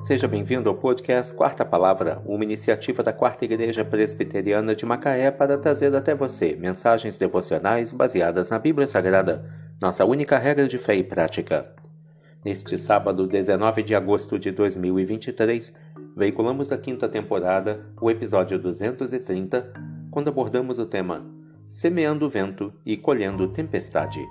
Seja 0.00 0.28
bem-vindo 0.28 0.68
ao 0.68 0.76
podcast 0.76 1.34
Quarta 1.34 1.64
Palavra, 1.64 2.22
uma 2.24 2.44
iniciativa 2.44 3.02
da 3.02 3.12
Quarta 3.12 3.44
Igreja 3.44 3.84
Presbiteriana 3.84 4.74
de 4.74 4.86
Macaé 4.86 5.28
para 5.30 5.58
trazer 5.58 5.94
até 5.94 6.14
você 6.14 6.54
mensagens 6.54 7.18
devocionais 7.18 7.92
baseadas 7.92 8.48
na 8.48 8.60
Bíblia 8.60 8.86
Sagrada, 8.86 9.44
nossa 9.80 10.04
única 10.04 10.38
regra 10.38 10.68
de 10.68 10.78
fé 10.78 10.94
e 10.94 11.02
prática. 11.02 11.74
Neste 12.44 12.78
sábado, 12.78 13.26
19 13.26 13.82
de 13.82 13.94
agosto 13.96 14.38
de 14.38 14.52
2023, 14.52 15.74
veiculamos 16.16 16.68
da 16.68 16.78
quinta 16.78 17.08
temporada 17.08 17.84
o 18.00 18.08
episódio 18.08 18.56
230, 18.56 19.72
quando 20.12 20.28
abordamos 20.28 20.78
o 20.78 20.86
tema 20.86 21.26
Semeando 21.68 22.30
Vento 22.30 22.72
e 22.86 22.96
Colhendo 22.96 23.48
Tempestade. 23.48 24.24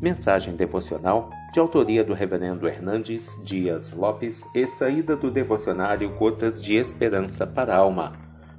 Mensagem 0.00 0.56
devocional 0.56 1.30
de 1.52 1.60
autoria 1.60 2.04
do 2.04 2.12
Reverendo 2.12 2.68
Hernandes 2.68 3.38
Dias 3.44 3.92
Lopes, 3.92 4.42
extraída 4.54 5.16
do 5.16 5.30
devocionário 5.30 6.10
Gotas 6.18 6.60
de 6.60 6.74
Esperança 6.74 7.46
para 7.46 7.74
a 7.74 7.78
Alma, 7.78 8.12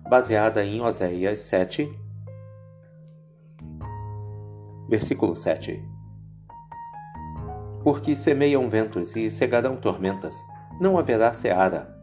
baseada 0.10 0.63
em 0.63 0.82
Oséias 0.82 1.40
7, 1.41 1.94
versículo 4.88 5.36
7. 5.36 5.84
Porque 7.84 8.16
semeiam 8.16 8.70
ventos 8.70 9.16
e 9.16 9.30
cegarão 9.30 9.76
tormentas, 9.76 10.38
não 10.80 10.98
haverá 10.98 11.34
seara. 11.34 11.94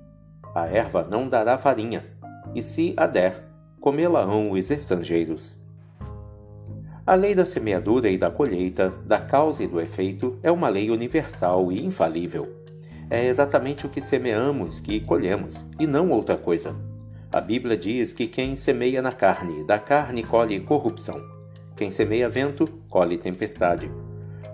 A 0.55 0.66
erva 0.66 1.09
não 1.10 1.29
dará 1.29 1.57
farinha, 1.57 2.05
e 2.55 2.62
se 2.62 2.95
a 2.96 3.07
der, 3.07 3.49
comê-la-ão 3.80 4.51
os 4.51 4.71
estrangeiros. 4.71 5.62
A 7.05 7.16
lei 7.16 7.34
da 7.34 7.45
semeadura 7.45 8.09
e 8.09 8.16
da 8.16 8.30
colheita, 8.30 8.92
da 9.05 9.19
causa 9.19 9.65
e 9.65 9.66
do 9.66 9.80
efeito, 9.80 10.38
é 10.41 10.52
uma 10.52 10.69
lei 10.69 10.88
universal 10.88 11.73
e 11.73 11.84
infalível. 11.84 12.48
É 13.10 13.27
exatamente 13.27 13.85
o 13.85 13.88
que 13.88 14.01
semeamos 14.01 14.79
que 14.79 15.01
colhemos, 15.01 15.60
e 15.80 15.87
não 15.87 16.12
outra 16.12 16.37
coisa. 16.37 16.77
A 17.32 17.40
Bíblia 17.40 17.77
diz 17.77 18.12
que 18.12 18.29
quem 18.29 18.54
semeia 18.54 19.02
na 19.02 19.10
carne, 19.10 19.65
da 19.65 19.80
carne 19.80 20.23
colhe 20.23 20.60
corrupção. 20.60 21.21
Quem 21.77 21.90
semeia 21.90 22.29
vento, 22.29 22.66
colhe 22.88 23.18
tempestade. 23.18 23.90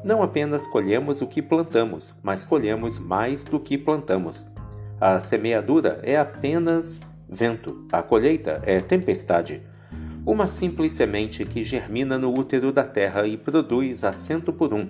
Não 0.02 0.22
apenas 0.22 0.66
colhemos 0.66 1.20
o 1.20 1.26
que 1.26 1.42
plantamos, 1.42 2.14
mas 2.22 2.44
colhemos 2.44 2.98
mais 2.98 3.44
do 3.44 3.60
que 3.60 3.76
plantamos. 3.76 4.46
A 4.98 5.20
semeadura 5.20 6.00
é 6.02 6.16
apenas 6.16 7.02
vento, 7.28 7.86
a 7.92 8.02
colheita 8.02 8.62
é 8.64 8.80
tempestade. 8.80 9.60
Uma 10.28 10.46
simples 10.46 10.92
semente 10.92 11.42
que 11.46 11.64
germina 11.64 12.18
no 12.18 12.38
útero 12.38 12.70
da 12.70 12.84
terra 12.84 13.26
e 13.26 13.34
produz 13.34 14.04
a 14.04 14.12
cento 14.12 14.52
por 14.52 14.74
um. 14.74 14.86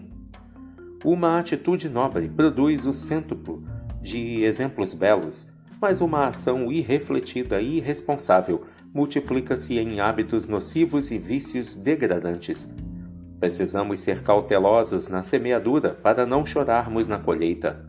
Uma 1.04 1.38
atitude 1.38 1.88
nobre 1.88 2.28
produz 2.28 2.84
o 2.84 2.92
cêntuplo 2.92 3.62
de 4.02 4.42
exemplos 4.42 4.92
belos, 4.92 5.46
mas 5.80 6.00
uma 6.00 6.26
ação 6.26 6.72
irrefletida 6.72 7.60
e 7.60 7.76
irresponsável 7.76 8.64
multiplica-se 8.92 9.78
em 9.78 10.00
hábitos 10.00 10.48
nocivos 10.48 11.12
e 11.12 11.18
vícios 11.18 11.72
degradantes. 11.72 12.68
Precisamos 13.38 14.00
ser 14.00 14.24
cautelosos 14.24 15.06
na 15.06 15.22
semeadura 15.22 15.90
para 15.90 16.26
não 16.26 16.44
chorarmos 16.44 17.06
na 17.06 17.20
colheita. 17.20 17.86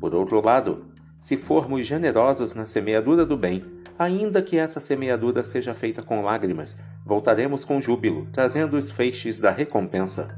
Por 0.00 0.12
outro 0.12 0.44
lado, 0.44 0.86
se 1.20 1.36
formos 1.36 1.86
generosos 1.86 2.52
na 2.56 2.64
semeadura 2.64 3.24
do 3.24 3.36
bem, 3.36 3.62
ainda 4.00 4.40
que 4.40 4.56
essa 4.56 4.80
semeadura 4.80 5.44
seja 5.44 5.74
feita 5.74 6.02
com 6.02 6.22
lágrimas, 6.22 6.74
voltaremos 7.04 7.66
com 7.66 7.82
júbilo, 7.82 8.26
trazendo 8.32 8.78
os 8.78 8.90
feixes 8.90 9.38
da 9.38 9.50
recompensa. 9.50 10.34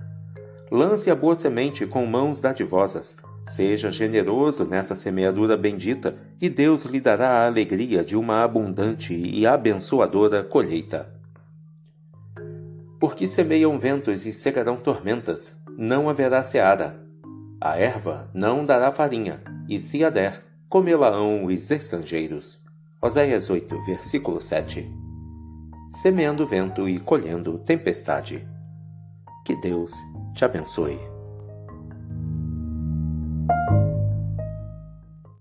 Lance 0.69 1.08
a 1.08 1.14
boa 1.14 1.36
semente 1.36 1.86
com 1.86 2.04
mãos 2.04 2.41
dadivosas. 2.41 3.16
Seja 3.46 3.88
generoso 3.92 4.64
nessa 4.64 4.96
semeadura 4.96 5.56
bendita, 5.56 6.16
e 6.41 6.50
Deus 6.50 6.82
lhe 6.84 7.00
dará 7.00 7.28
a 7.28 7.46
alegria 7.46 8.02
de 8.02 8.16
uma 8.16 8.42
abundante 8.42 9.14
e 9.14 9.47
abençoadora 9.47 10.42
colheita. 10.42 11.08
Porque 12.98 13.28
semeiam 13.28 13.78
ventos 13.78 14.26
e 14.26 14.32
cegarão 14.32 14.76
tormentas, 14.76 15.56
não 15.78 16.08
haverá 16.08 16.42
seara. 16.42 17.00
A 17.60 17.78
erva 17.78 18.28
não 18.34 18.64
dará 18.64 18.91
farinha, 18.91 19.41
e 19.69 19.78
se 19.78 20.04
a 20.04 20.10
der, 20.10 20.42
comê-la-ão 20.69 21.44
os 21.44 21.70
estrangeiros. 21.70 22.72
Oséias 23.04 23.50
8, 23.50 23.82
versículo 23.84 24.40
7. 24.40 24.88
Semeando 25.90 26.46
vento 26.46 26.88
e 26.88 27.00
colhendo 27.00 27.58
tempestade. 27.58 28.46
Que 29.44 29.56
Deus 29.56 29.92
te 30.36 30.44
abençoe. 30.44 31.12